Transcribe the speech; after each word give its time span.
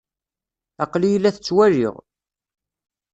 Aql-iyi 0.83 1.19
la 1.19 1.31
t-ttwaliɣ. 1.35 1.95